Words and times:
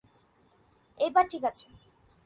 এবার 0.97 1.25
ঠিক 1.31 1.43
আছে। 1.45 1.65